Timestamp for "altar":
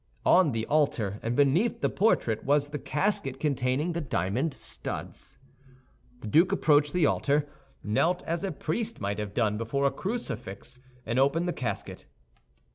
0.65-1.19, 7.05-7.47